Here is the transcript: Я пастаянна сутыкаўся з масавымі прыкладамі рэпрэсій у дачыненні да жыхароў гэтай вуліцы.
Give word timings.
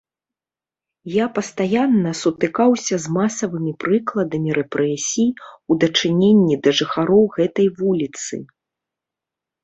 Я 1.15 1.25
пастаянна 1.37 2.13
сутыкаўся 2.21 2.95
з 3.03 3.11
масавымі 3.17 3.73
прыкладамі 3.83 4.49
рэпрэсій 4.59 5.27
у 5.69 5.77
дачыненні 5.83 6.55
да 6.69 6.73
жыхароў 6.79 7.23
гэтай 7.37 7.67
вуліцы. 7.83 8.41